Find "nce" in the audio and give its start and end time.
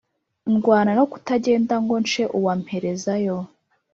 2.03-2.23